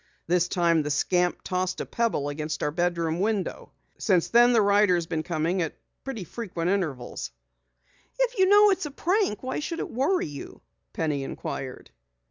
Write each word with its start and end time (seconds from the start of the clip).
This 0.25 0.47
time 0.47 0.81
the 0.81 0.89
scamp 0.89 1.43
tossed 1.43 1.79
a 1.79 1.85
pebble 1.85 2.27
against 2.29 2.63
our 2.63 2.71
bedroom 2.71 3.19
window. 3.19 3.71
Since 3.99 4.29
then 4.29 4.51
the 4.51 4.59
rider 4.63 4.95
has 4.95 5.05
been 5.05 5.21
coming 5.21 5.61
at 5.61 5.77
fairly 6.03 6.23
frequent 6.23 6.71
intervals." 6.71 7.29
"If 8.17 8.35
you 8.39 8.47
know 8.47 8.71
it's 8.71 8.87
a 8.87 8.91
prank 8.91 9.43
why 9.43 9.59
should 9.59 9.77
it 9.77 9.91
worry 9.91 10.25
you?" 10.25 10.61
Penny 10.91 11.23
inquired. 11.23 11.91